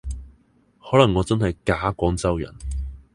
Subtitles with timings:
[0.81, 2.51] 可能我真係假廣州人